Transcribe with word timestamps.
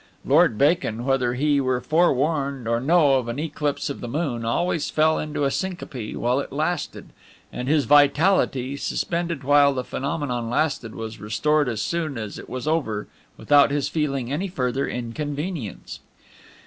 Lord 0.25 0.57
Bacon, 0.57 1.05
whether 1.05 1.35
he 1.35 1.61
were 1.61 1.79
forewarned 1.79 2.67
or 2.67 2.79
no 2.79 3.19
of 3.19 3.27
an 3.27 3.37
eclipse 3.37 3.87
of 3.87 4.01
the 4.01 4.07
moon, 4.07 4.43
always 4.43 4.89
fell 4.89 5.19
into 5.19 5.43
a 5.43 5.51
syncope 5.51 6.15
while 6.15 6.39
it 6.39 6.51
lasted; 6.51 7.09
and 7.53 7.67
his 7.67 7.85
vitality, 7.85 8.75
suspended 8.77 9.43
while 9.43 9.75
the 9.75 9.83
phenomenon 9.83 10.49
lasted 10.49 10.95
was 10.95 11.19
restored 11.21 11.69
as 11.69 11.83
soon 11.83 12.17
as 12.17 12.39
it 12.39 12.49
was 12.49 12.67
over 12.67 13.09
without 13.37 13.69
his 13.69 13.89
feeling 13.89 14.33
any 14.33 14.47
further 14.47 14.87
inconvenience. 14.87 15.99